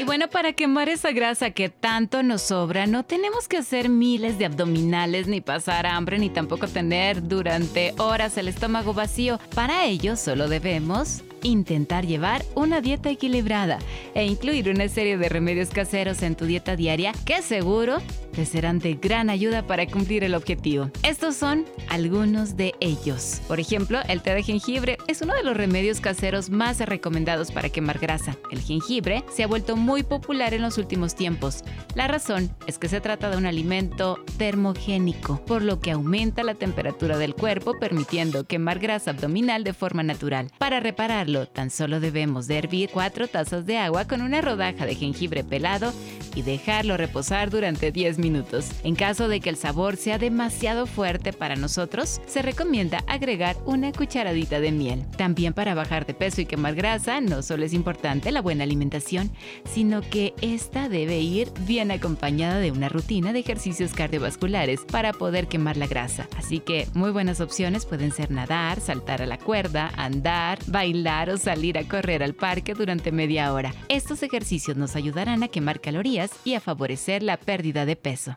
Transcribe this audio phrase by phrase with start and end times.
[0.00, 4.38] Y bueno, para quemar esa grasa que tanto nos sobra, no tenemos que hacer miles
[4.38, 9.38] de abdominales, ni pasar hambre, ni tampoco tener durante horas el estómago vacío.
[9.54, 13.78] Para ello, solo debemos intentar llevar una dieta equilibrada
[14.14, 17.98] e incluir una serie de remedios caseros en tu dieta diaria que seguro
[18.32, 20.90] te serán de gran ayuda para cumplir el objetivo.
[21.02, 23.40] Estos son algunos de ellos.
[23.48, 27.68] Por ejemplo, el té de jengibre es uno de los remedios caseros más recomendados para
[27.68, 28.36] quemar grasa.
[28.50, 31.64] El jengibre se ha vuelto muy popular en los últimos tiempos.
[31.94, 36.54] La razón es que se trata de un alimento termogénico, por lo que aumenta la
[36.54, 40.50] temperatura del cuerpo permitiendo quemar grasa abdominal de forma natural.
[40.58, 41.20] Para reparar
[41.52, 45.92] tan solo debemos de hervir 4 tazas de agua con una rodaja de jengibre pelado
[46.34, 48.70] y dejarlo reposar durante 10 minutos.
[48.84, 53.92] En caso de que el sabor sea demasiado fuerte para nosotros, se recomienda agregar una
[53.92, 55.04] cucharadita de miel.
[55.16, 59.30] También para bajar de peso y quemar grasa, no solo es importante la buena alimentación,
[59.64, 65.48] sino que esta debe ir bien acompañada de una rutina de ejercicios cardiovasculares para poder
[65.48, 66.28] quemar la grasa.
[66.36, 71.36] Así que muy buenas opciones pueden ser nadar, saltar a la cuerda, andar, bailar o
[71.36, 73.72] salir a correr al parque durante media hora.
[73.88, 78.34] Estos ejercicios nos ayudarán a quemar calorías y a favorecer la pérdida de peso.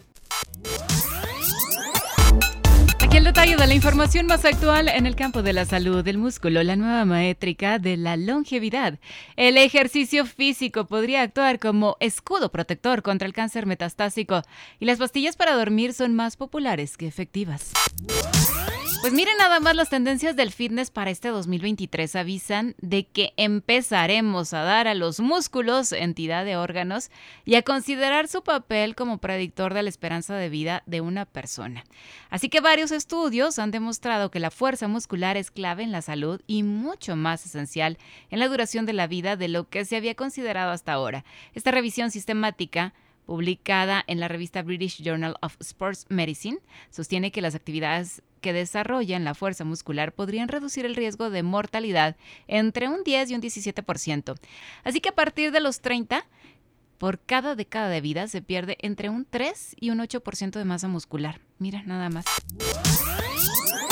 [3.14, 6.18] Aquí el detalle de la información más actual en el campo de la salud, del
[6.18, 8.98] músculo, la nueva métrica de la longevidad.
[9.36, 14.42] El ejercicio físico podría actuar como escudo protector contra el cáncer metastásico
[14.80, 17.72] y las pastillas para dormir son más populares que efectivas.
[19.04, 24.54] Pues miren nada más las tendencias del fitness para este 2023 avisan de que empezaremos
[24.54, 27.12] a dar a los músculos entidad de órganos
[27.44, 31.84] y a considerar su papel como predictor de la esperanza de vida de una persona.
[32.30, 36.40] Así que varios estudios han demostrado que la fuerza muscular es clave en la salud
[36.48, 37.98] y mucho más esencial
[38.30, 41.26] en la duración de la vida de lo que se había considerado hasta ahora.
[41.54, 42.94] Esta revisión sistemática
[43.26, 49.24] publicada en la revista British Journal of Sports Medicine, sostiene que las actividades que desarrollan
[49.24, 52.16] la fuerza muscular podrían reducir el riesgo de mortalidad
[52.48, 54.36] entre un 10 y un 17%.
[54.84, 56.26] Así que a partir de los 30,
[56.98, 60.88] por cada década de vida se pierde entre un 3 y un 8% de masa
[60.88, 61.40] muscular.
[61.58, 62.26] Mira, nada más.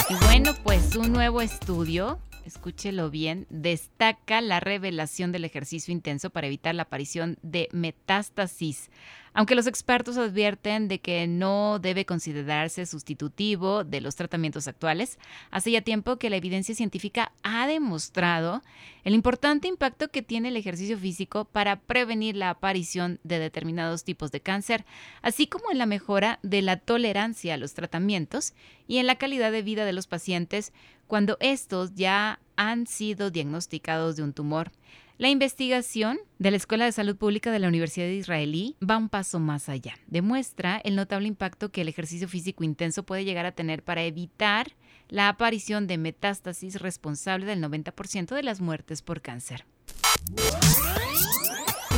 [0.10, 6.48] Y bueno, pues un nuevo estudio escúchelo bien, destaca la revelación del ejercicio intenso para
[6.48, 8.90] evitar la aparición de metástasis.
[9.34, 15.20] Aunque los expertos advierten de que no debe considerarse sustitutivo de los tratamientos actuales,
[15.52, 18.62] hace ya tiempo que la evidencia científica ha demostrado
[19.06, 24.32] el importante impacto que tiene el ejercicio físico para prevenir la aparición de determinados tipos
[24.32, 24.86] de cáncer,
[25.22, 28.54] así como en la mejora de la tolerancia a los tratamientos
[28.86, 30.74] y en la calidad de vida de los pacientes
[31.08, 34.72] cuando estos ya han sido diagnosticados de un tumor.
[35.18, 39.10] La investigación de la Escuela de Salud Pública de la Universidad de Israelí va un
[39.10, 39.94] paso más allá.
[40.08, 44.72] Demuestra el notable impacto que el ejercicio físico intenso puede llegar a tener para evitar
[45.10, 49.66] la aparición de metástasis responsable del 90% de las muertes por cáncer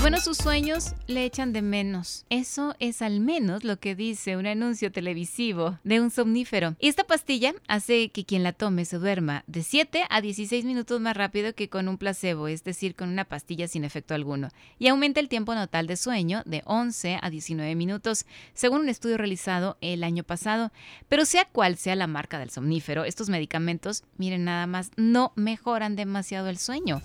[0.03, 2.25] bueno, sus sueños le echan de menos.
[2.29, 6.75] Eso es al menos lo que dice un anuncio televisivo de un somnífero.
[6.77, 10.99] Y esta pastilla hace que quien la tome se duerma de 7 a 16 minutos
[10.99, 14.49] más rápido que con un placebo, es decir, con una pastilla sin efecto alguno.
[14.77, 19.17] Y aumenta el tiempo total de sueño de 11 a 19 minutos, según un estudio
[19.17, 20.73] realizado el año pasado.
[21.07, 25.95] Pero sea cual sea la marca del somnífero, estos medicamentos, miren nada más, no mejoran
[25.95, 27.01] demasiado el sueño.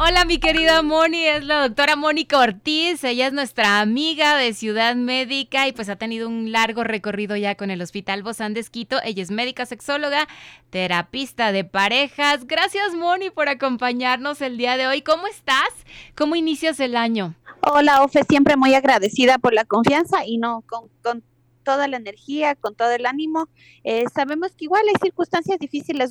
[0.00, 3.02] Hola, mi querida Moni, es la doctora Mónica Ortiz.
[3.02, 7.56] Ella es nuestra amiga de Ciudad Médica y pues ha tenido un largo recorrido ya
[7.56, 8.98] con el Hospital Bozán de Esquito.
[9.02, 10.28] Ella es médica sexóloga,
[10.70, 12.46] terapista de parejas.
[12.46, 15.02] Gracias, Moni, por acompañarnos el día de hoy.
[15.02, 15.70] ¿Cómo estás?
[16.14, 17.34] ¿Cómo inicias el año?
[17.60, 21.24] Hola, Ofe, siempre muy agradecida por la confianza y no con, con
[21.68, 23.50] toda la energía, con todo el ánimo.
[23.84, 26.10] Eh, sabemos que igual hay circunstancias difíciles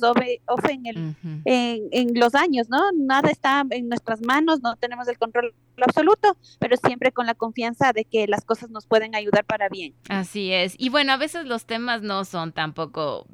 [0.70, 2.78] en, el, en, los años, ¿no?
[2.94, 5.52] Nada está en nuestras manos, no tenemos el control
[5.82, 9.96] absoluto, pero siempre con la confianza de que las cosas nos pueden ayudar para bien.
[10.08, 10.76] Así es.
[10.78, 13.26] Y bueno, a veces los temas no son tampoco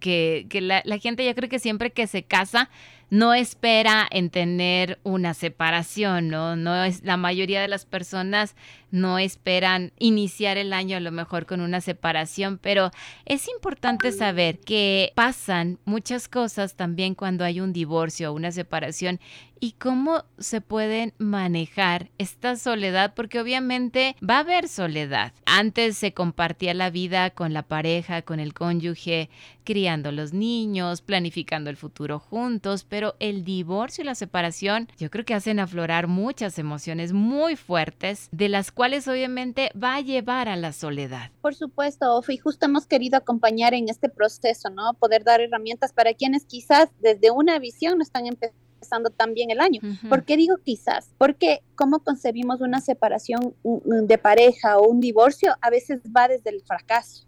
[0.00, 2.68] que, que la, la gente, yo creo que siempre que se casa,
[3.10, 6.56] no espera en tener una separación, ¿no?
[6.56, 8.54] No es la mayoría de las personas
[8.90, 12.90] no esperan iniciar el año a lo mejor con una separación, pero
[13.24, 19.20] es importante saber que pasan muchas cosas también cuando hay un divorcio o una separación
[19.60, 25.32] y cómo se pueden manejar esta soledad, porque obviamente va a haber soledad.
[25.44, 29.28] Antes se compartía la vida con la pareja, con el cónyuge,
[29.64, 35.24] criando los niños, planificando el futuro juntos, pero el divorcio y la separación yo creo
[35.24, 40.56] que hacen aflorar muchas emociones muy fuertes, de las cuales obviamente va a llevar a
[40.56, 41.30] la soledad.
[41.42, 44.94] Por supuesto, Ofi, justo hemos querido acompañar en este proceso, ¿no?
[44.94, 49.60] Poder dar herramientas para quienes quizás desde una visión no están empezando empezando también el
[49.60, 49.80] año.
[50.08, 51.10] ¿Por qué digo quizás?
[51.18, 56.62] Porque cómo concebimos una separación de pareja o un divorcio a veces va desde el
[56.62, 57.26] fracaso,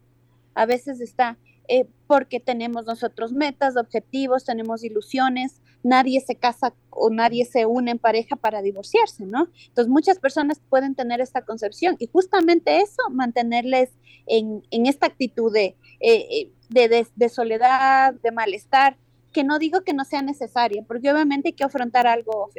[0.54, 1.36] a veces está
[1.68, 7.92] eh, porque tenemos nosotros metas, objetivos, tenemos ilusiones, nadie se casa o nadie se une
[7.92, 9.48] en pareja para divorciarse, ¿no?
[9.68, 13.90] Entonces muchas personas pueden tener esta concepción y justamente eso, mantenerles
[14.26, 18.96] en, esta actitud de, eh, eh, de soledad, de malestar,
[19.32, 22.50] que no digo que no sea necesaria, porque obviamente hay que afrontar algo.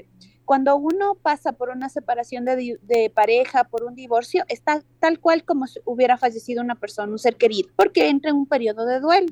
[0.45, 5.67] Cuando uno pasa por una separación de, pareja, por un divorcio, está tal cual como
[5.67, 9.27] si hubiera fallecido una persona, un ser querido, porque entra en un periodo de duelo.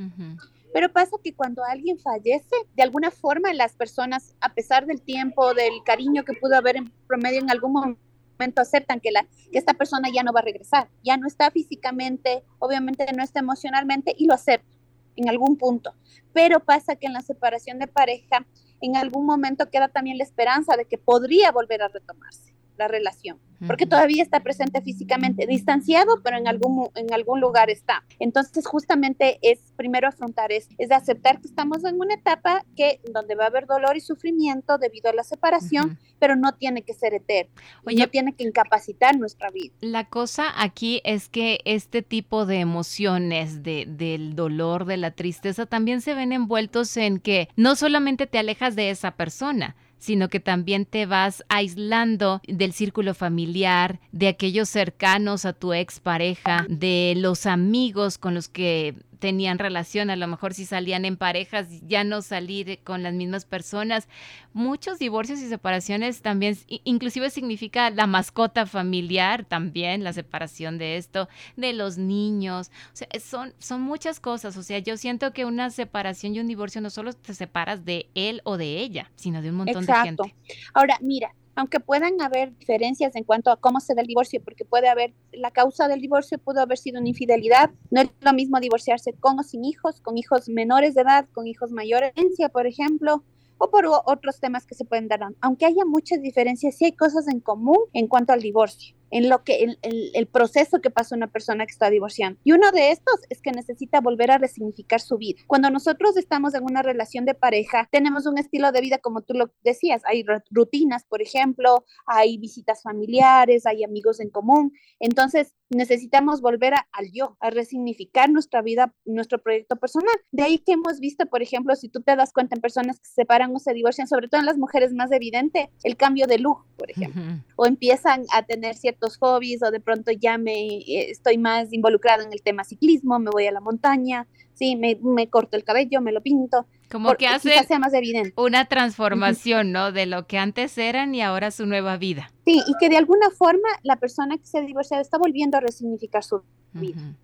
[0.73, 5.53] Pero pasa que cuando alguien fallece, de alguna forma las personas, a pesar del tiempo,
[5.53, 9.73] del cariño que pudo haber en promedio en algún momento, aceptan que, la, que esta
[9.73, 14.27] persona ya no va a regresar, ya no está físicamente, obviamente no está emocionalmente y
[14.27, 14.80] lo aceptan
[15.15, 15.93] en algún punto.
[16.33, 18.45] Pero pasa que en la separación de pareja,
[18.81, 23.39] en algún momento queda también la esperanza de que podría volver a retomarse la relación
[23.67, 28.03] porque todavía está presente físicamente, distanciado, pero en algún, en algún lugar está.
[28.19, 33.35] Entonces, justamente es primero afrontar es, es aceptar que estamos en una etapa que donde
[33.35, 37.13] va a haber dolor y sufrimiento debido a la separación, pero no tiene que ser
[37.13, 39.73] eterno, no tiene que incapacitar nuestra vida.
[39.81, 45.65] La cosa aquí es que este tipo de emociones, de, del dolor, de la tristeza,
[45.65, 50.39] también se ven envueltos en que no solamente te alejas de esa persona, sino que
[50.39, 57.45] también te vas aislando del círculo familiar, de aquellos cercanos a tu expareja, de los
[57.45, 62.23] amigos con los que tenían relación, a lo mejor si salían en parejas, ya no
[62.23, 64.09] salir con las mismas personas.
[64.51, 71.29] Muchos divorcios y separaciones también, inclusive significa la mascota familiar también, la separación de esto,
[71.55, 75.69] de los niños, o sea, son, son muchas cosas, o sea, yo siento que una
[75.69, 79.51] separación y un divorcio no solo te separas de él o de ella, sino de
[79.51, 80.35] un montón de gente.
[80.73, 84.65] Ahora, mira, aunque puedan haber diferencias en cuanto a cómo se da el divorcio, porque
[84.65, 88.59] puede haber, la causa del divorcio pudo haber sido una infidelidad, no es lo mismo
[88.59, 92.13] divorciarse con o sin hijos, con hijos menores de edad, con hijos mayores,
[92.51, 93.23] por ejemplo,
[93.57, 95.21] o por otros temas que se pueden dar.
[95.39, 99.43] Aunque haya muchas diferencias, sí hay cosas en común en cuanto al divorcio en lo
[99.43, 102.39] que el, el, proceso que pasa una persona que está divorciando.
[102.43, 105.41] Y uno de estos es que necesita volver a resignificar su vida.
[105.47, 109.33] Cuando nosotros estamos en una relación de pareja, tenemos un estilo de vida como tú
[109.33, 114.71] lo decías, hay rutinas, por ejemplo, hay visitas familiares, hay amigos en común.
[114.99, 120.13] Entonces, necesitamos volver al yo, a resignificar nuestra vida, nuestro proyecto personal.
[120.31, 123.07] De ahí que hemos visto, por ejemplo, si tú te das cuenta en personas que
[123.07, 126.39] se separan o se divorcian, sobre todo en las mujeres más evidente, el cambio de
[126.39, 127.21] look, por ejemplo,
[127.55, 128.75] o empiezan a tener
[129.17, 133.31] hobbies o de pronto ya me eh, estoy más involucrado en el tema ciclismo, me
[133.31, 136.67] voy a la montaña, sí, me, me corto el cabello, me lo pinto.
[136.89, 138.33] Como que hace más evidente.
[138.35, 139.93] una transformación, ¿no?
[139.93, 142.31] De lo que antes eran y ahora su nueva vida.
[142.45, 145.61] Sí, y que de alguna forma la persona que se ha divorciado está volviendo a
[145.61, 146.43] resignificar su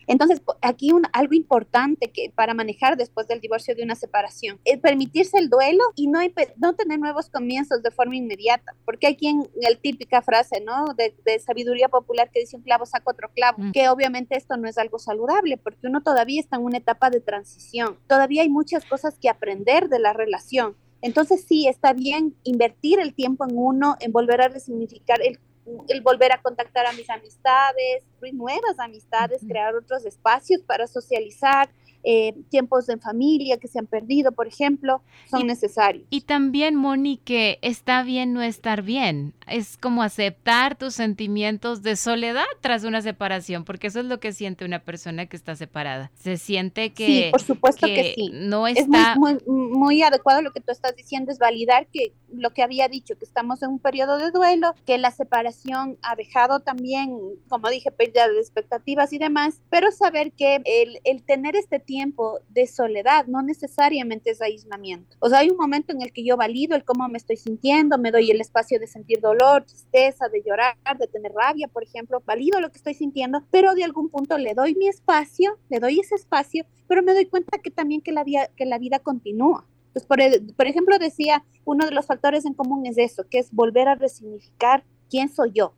[0.08, 4.80] entonces, aquí un, algo importante que para manejar después del divorcio de una separación es
[4.80, 6.20] permitirse el duelo y no,
[6.58, 10.88] no tener nuevos comienzos de forma inmediata, porque hay quien, el típica frase, ¿no?
[10.96, 14.78] De, sabiduría popular que dice un clavo saca otro clavo, que obviamente esto no es
[14.78, 19.18] algo saludable, porque uno todavía está en una etapa de transición, todavía hay muchas cosas
[19.20, 20.76] que aprender de la relación.
[21.01, 25.39] Entonces sí, está bien invertir el tiempo en uno, en volver a resignificar el
[25.88, 31.70] el volver a contactar a mis amistades, nuevas amistades, crear otros espacios para socializar,
[32.04, 36.06] eh, tiempos en familia que se han perdido, por ejemplo, son necesarios.
[36.10, 39.34] Y también, Moni, que está bien no estar bien.
[39.48, 44.32] Es como aceptar tus sentimientos de soledad tras una separación, porque eso es lo que
[44.34, 46.12] siente una persona que está separada.
[46.16, 48.30] Se siente que, sí, por supuesto que, sí.
[48.34, 49.13] no está...
[49.13, 52.88] Es muy, muy, adecuado lo que tú estás diciendo, es validar que lo que había
[52.88, 57.18] dicho, que estamos en un periodo de duelo, que la separación ha dejado también,
[57.50, 62.39] como dije, pérdida de expectativas y demás, pero saber que el, el tener este tiempo
[62.50, 65.17] de soledad no necesariamente es aislamiento.
[65.20, 67.98] O sea, hay un momento en el que yo valido el cómo me estoy sintiendo,
[67.98, 72.22] me doy el espacio de sentir dolor, tristeza, de llorar, de tener rabia, por ejemplo,
[72.25, 76.00] valido lo que estoy sintiendo, pero de algún punto le doy mi espacio, le doy
[76.01, 79.65] ese espacio, pero me doy cuenta que también que la vida, que la vida continúa.
[79.94, 80.20] Pues por,
[80.56, 83.96] por ejemplo, decía, uno de los factores en común es eso, que es volver a
[83.96, 85.74] resignificar quién soy yo.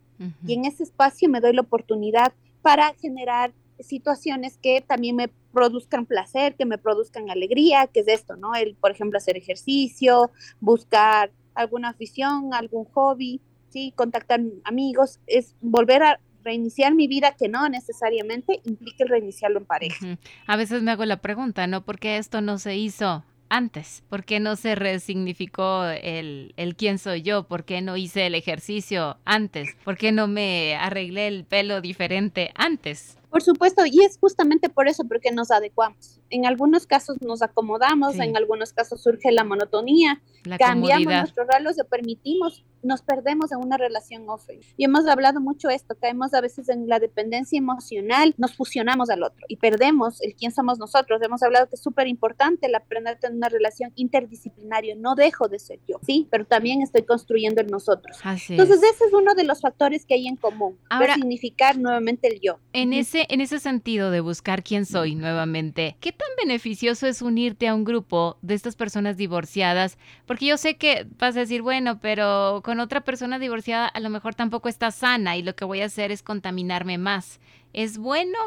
[0.46, 6.06] Y en ese espacio me doy la oportunidad para generar situaciones que también me produzcan
[6.06, 8.56] placer, que me produzcan alegría, que es esto, ¿no?
[8.56, 13.94] El, por ejemplo, hacer ejercicio, buscar alguna afición, algún hobby, ¿sí?
[13.96, 20.18] Contactar amigos, es volver a reiniciar mi vida que no necesariamente implique reiniciarlo en pareja.
[20.48, 21.84] A veces me hago la pregunta, ¿no?
[21.84, 24.04] ¿Por qué esto no se hizo antes?
[24.10, 27.44] ¿Por qué no se resignificó el, el quién soy yo?
[27.44, 29.76] ¿Por qué no hice el ejercicio antes?
[29.84, 33.19] ¿Por qué no me arreglé el pelo diferente antes?
[33.30, 36.20] Por supuesto, y es justamente por eso porque nos adecuamos.
[36.30, 40.22] En algunos casos nos acomodamos, en algunos casos surge la monotonía,
[40.58, 44.48] cambiamos nuestros roles o permitimos nos perdemos en una relación off.
[44.78, 49.24] Y hemos hablado mucho esto, caemos a veces en la dependencia emocional, nos fusionamos al
[49.24, 51.22] otro y perdemos el quién somos nosotros.
[51.22, 54.96] Hemos hablado que es súper importante el aprender a tener una relación interdisciplinaria.
[54.96, 58.18] No dejo de ser yo, sí, pero también estoy construyendo el nosotros.
[58.50, 62.40] Entonces, ese es uno de los factores que hay en común, Ahora, significar nuevamente el
[62.40, 62.60] yo.
[62.74, 67.68] En ese, en ese sentido de buscar quién soy nuevamente, ¿qué tan beneficioso es unirte
[67.68, 69.98] a un grupo de estas personas divorciadas?
[70.26, 74.10] Porque yo sé que vas a decir, bueno, pero con otra persona divorciada a lo
[74.10, 77.40] mejor tampoco está sana y lo que voy a hacer es contaminarme más.
[77.74, 78.38] ¿Es bueno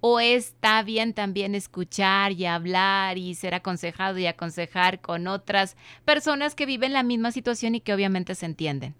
[0.00, 6.54] o está bien también escuchar y hablar y ser aconsejado y aconsejar con otras personas
[6.54, 8.94] que viven la misma situación y que obviamente se entienden?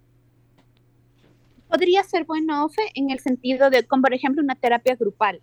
[1.69, 5.41] Podría ser bueno, Ofe, en el sentido de, como por ejemplo, una terapia grupal,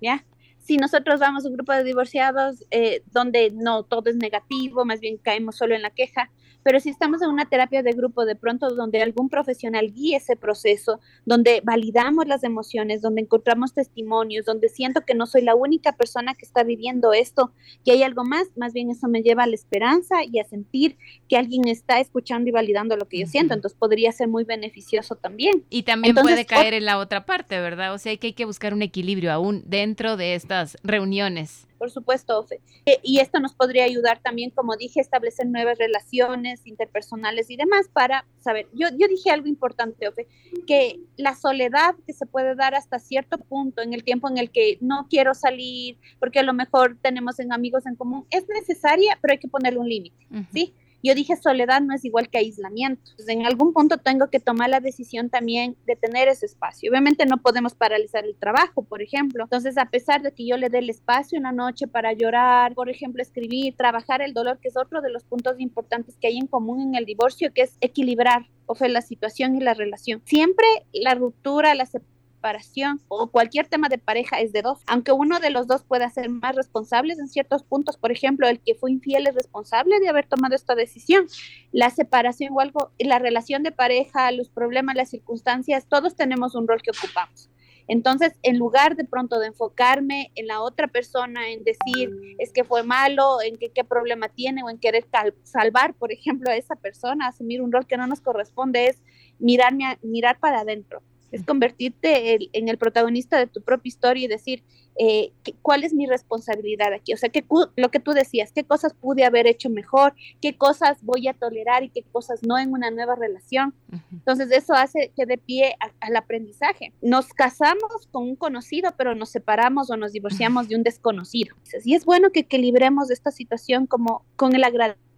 [0.00, 0.24] ¿ya?
[0.62, 5.00] si nosotros vamos a un grupo de divorciados eh, donde no todo es negativo, más
[5.00, 6.30] bien caemos solo en la queja,
[6.62, 10.36] pero si estamos en una terapia de grupo de pronto donde algún profesional guíe ese
[10.36, 15.92] proceso, donde validamos las emociones, donde encontramos testimonios, donde siento que no soy la única
[15.92, 17.52] persona que está viviendo esto,
[17.84, 20.96] que hay algo más, más bien eso me lleva a la esperanza y a sentir
[21.28, 25.16] que alguien está escuchando y validando lo que yo siento, entonces podría ser muy beneficioso
[25.16, 25.64] también.
[25.70, 27.94] Y también puede caer en la otra parte, ¿verdad?
[27.94, 32.38] O sea, que hay que buscar un equilibrio aún dentro de estas reuniones por supuesto,
[32.38, 32.60] Ofe.
[32.86, 37.56] Eh, y esto nos podría ayudar también, como dije, a establecer nuevas relaciones interpersonales y
[37.56, 38.68] demás para saber.
[38.72, 40.28] Yo, yo dije algo importante, Ofe,
[40.64, 44.52] que la soledad que se puede dar hasta cierto punto en el tiempo en el
[44.52, 49.18] que no quiero salir, porque a lo mejor tenemos en amigos en común, es necesaria,
[49.20, 50.74] pero hay que ponerle un límite, ¿sí?
[51.02, 53.10] Yo dije, soledad no es igual que aislamiento.
[53.26, 56.90] en algún punto tengo que tomar la decisión también de tener ese espacio.
[56.90, 59.44] Obviamente no podemos paralizar el trabajo, por ejemplo.
[59.44, 62.88] Entonces, a pesar de que yo le dé el espacio una noche para llorar, por
[62.88, 66.46] ejemplo, escribir, trabajar el dolor, que es otro de los puntos importantes que hay en
[66.46, 70.22] común en el divorcio, que es equilibrar o fue la situación y la relación.
[70.24, 72.11] Siempre la ruptura, la separación,
[72.42, 76.10] separación o cualquier tema de pareja es de dos, aunque uno de los dos pueda
[76.10, 80.08] ser más responsables en ciertos puntos, por ejemplo, el que fue infiel es responsable de
[80.08, 81.28] haber tomado esta decisión.
[81.70, 86.66] La separación o algo, la relación de pareja, los problemas, las circunstancias, todos tenemos un
[86.66, 87.48] rol que ocupamos.
[87.86, 92.64] Entonces, en lugar de pronto de enfocarme en la otra persona, en decir es que
[92.64, 95.06] fue malo, en qué problema tiene o en querer
[95.44, 99.00] salvar, por ejemplo, a esa persona, asumir un rol que no nos corresponde, es
[99.38, 104.62] mirarme mirar para adentro es convertirte en el protagonista de tu propia historia y decir,
[104.96, 107.14] eh, cuál es mi responsabilidad aquí.
[107.14, 107.44] O sea, que,
[107.76, 111.82] lo que tú decías, qué cosas pude haber hecho mejor, qué cosas voy a tolerar
[111.82, 113.74] y qué cosas no en una nueva relación.
[114.12, 116.92] Entonces, eso hace que de pie al aprendizaje.
[117.00, 121.56] Nos casamos con un conocido, pero nos separamos o nos divorciamos de un desconocido.
[121.84, 124.64] Y es bueno que equilibremos esta situación como con el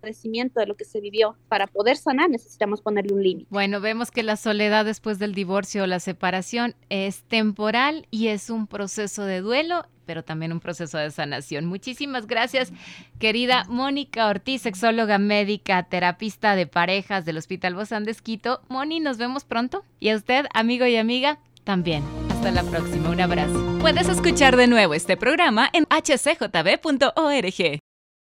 [0.05, 1.37] agradecimiento de lo que se vivió.
[1.49, 3.49] Para poder sanar necesitamos ponerle un límite.
[3.51, 8.51] Bueno, vemos que la soledad después del divorcio o la separación es temporal y es
[8.51, 11.65] un proceso de duelo pero también un proceso de sanación.
[11.65, 12.73] Muchísimas gracias,
[13.19, 18.61] querida Mónica Ortiz, sexóloga médica, terapista de parejas del Hospital Bozán de Quito.
[18.69, 19.83] Moni, nos vemos pronto.
[20.01, 22.05] Y a usted, amigo y amiga, también.
[22.31, 23.09] Hasta la próxima.
[23.09, 23.79] Un abrazo.
[23.81, 27.81] Puedes escuchar de nuevo este programa en hcjb.org.